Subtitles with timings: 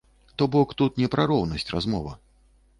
[0.41, 2.19] То-бок тут не пра роўнасць размова.